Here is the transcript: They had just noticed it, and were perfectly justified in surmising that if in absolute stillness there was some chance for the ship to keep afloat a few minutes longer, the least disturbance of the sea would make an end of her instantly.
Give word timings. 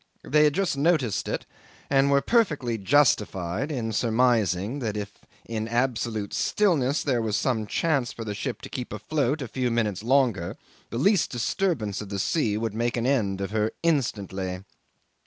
They 0.23 0.45
had 0.45 0.53
just 0.53 0.75
noticed 0.75 1.27
it, 1.27 1.45
and 1.87 2.09
were 2.09 2.23
perfectly 2.23 2.79
justified 2.79 3.71
in 3.71 3.91
surmising 3.93 4.79
that 4.79 4.97
if 4.97 5.19
in 5.45 5.67
absolute 5.67 6.33
stillness 6.33 7.03
there 7.03 7.21
was 7.21 7.37
some 7.37 7.67
chance 7.67 8.11
for 8.11 8.23
the 8.25 8.33
ship 8.33 8.63
to 8.63 8.69
keep 8.69 8.91
afloat 8.91 9.43
a 9.43 9.47
few 9.47 9.69
minutes 9.69 10.01
longer, 10.01 10.57
the 10.89 10.97
least 10.97 11.29
disturbance 11.29 12.01
of 12.01 12.09
the 12.09 12.17
sea 12.17 12.57
would 12.57 12.73
make 12.73 12.97
an 12.97 13.05
end 13.05 13.41
of 13.41 13.51
her 13.51 13.73
instantly. 13.83 14.63